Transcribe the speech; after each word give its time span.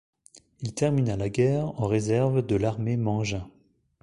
Il 0.61 0.73
termina 0.73 1.15
la 1.15 1.29
guerre 1.29 1.79
en 1.79 1.85
réserve 1.85 2.43
de 2.43 2.55
l’Armée 2.55 2.97
Mangin. 2.97 3.47